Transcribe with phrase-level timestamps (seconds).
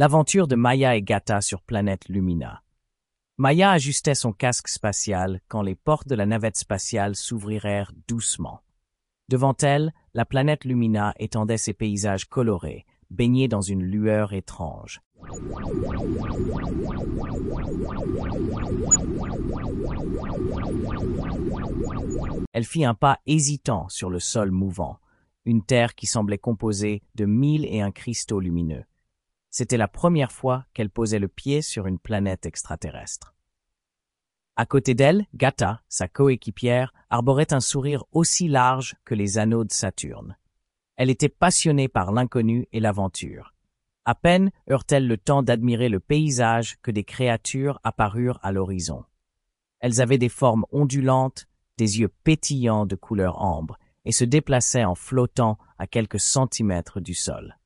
[0.00, 2.62] L'aventure de Maya et Gata sur planète Lumina.
[3.36, 8.62] Maya ajustait son casque spatial quand les portes de la navette spatiale s'ouvrirent doucement.
[9.28, 15.02] Devant elle, la planète Lumina étendait ses paysages colorés, baignés dans une lueur étrange.
[22.54, 24.98] Elle fit un pas hésitant sur le sol mouvant,
[25.44, 28.84] une terre qui semblait composée de mille et un cristaux lumineux.
[29.50, 33.34] C'était la première fois qu'elle posait le pied sur une planète extraterrestre.
[34.56, 39.72] À côté d'elle, Gata, sa coéquipière, arborait un sourire aussi large que les anneaux de
[39.72, 40.36] Saturne.
[40.96, 43.54] Elle était passionnée par l'inconnu et l'aventure.
[44.04, 49.04] À peine eurent-elles le temps d'admirer le paysage que des créatures apparurent à l'horizon.
[49.80, 51.46] Elles avaient des formes ondulantes,
[51.78, 57.14] des yeux pétillants de couleur ambre, et se déplaçaient en flottant à quelques centimètres du
[57.14, 57.56] sol.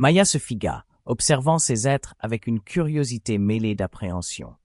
[0.00, 4.56] Maya se figa, observant ces êtres avec une curiosité mêlée d'appréhension.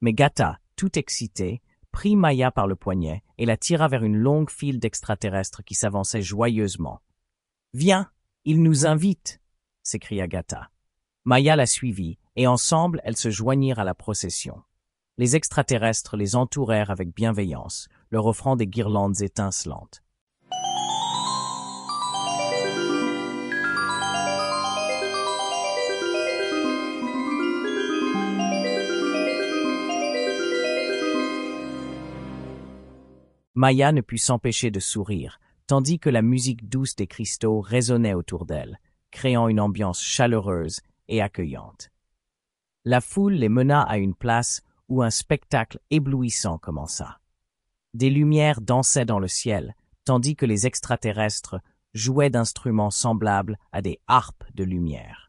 [0.00, 1.60] Mais Gata, tout excité,
[1.92, 6.22] prit Maya par le poignet et la tira vers une longue file d'extraterrestres qui s'avançaient
[6.22, 7.02] joyeusement.
[7.74, 8.10] Viens,
[8.46, 9.42] ils nous invitent
[9.82, 10.70] s'écria Gata.
[11.26, 14.62] Maya la suivit, et ensemble elles se joignirent à la procession.
[15.18, 20.03] Les extraterrestres les entourèrent avec bienveillance, leur offrant des guirlandes étincelantes.
[33.54, 38.46] Maya ne put s'empêcher de sourire, tandis que la musique douce des cristaux résonnait autour
[38.46, 38.80] d'elle,
[39.10, 41.90] créant une ambiance chaleureuse et accueillante.
[42.84, 47.20] La foule les mena à une place où un spectacle éblouissant commença.
[47.94, 51.60] Des lumières dansaient dans le ciel, tandis que les extraterrestres
[51.94, 55.23] jouaient d'instruments semblables à des harpes de lumière.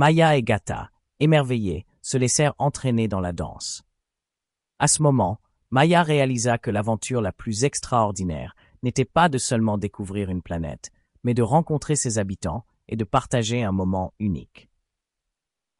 [0.00, 3.82] Maya et Gata, émerveillés, se laissèrent entraîner dans la danse.
[4.78, 5.38] À ce moment,
[5.70, 10.90] Maya réalisa que l'aventure la plus extraordinaire n'était pas de seulement découvrir une planète,
[11.22, 14.70] mais de rencontrer ses habitants et de partager un moment unique.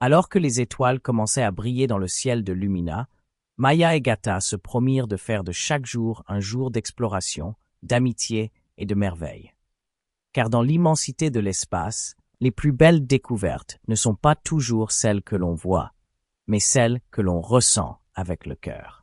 [0.00, 3.08] Alors que les étoiles commençaient à briller dans le ciel de Lumina,
[3.56, 8.84] Maya et Gata se promirent de faire de chaque jour un jour d'exploration, d'amitié et
[8.84, 9.54] de merveille.
[10.34, 15.36] Car dans l'immensité de l'espace, les plus belles découvertes ne sont pas toujours celles que
[15.36, 15.92] l'on voit,
[16.46, 18.99] mais celles que l'on ressent avec le cœur.